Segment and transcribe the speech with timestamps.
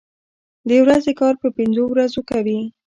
[0.69, 2.59] د ورځې کار په پنځو ورځو کوي.